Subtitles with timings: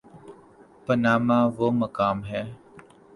[0.85, 2.43] Panama وہ مقام ہے۔